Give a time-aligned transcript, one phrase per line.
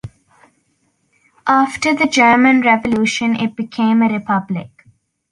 [1.45, 4.87] After the German Revolution, it became a republic.